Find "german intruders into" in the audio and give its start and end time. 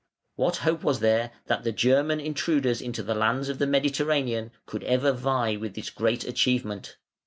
1.71-3.03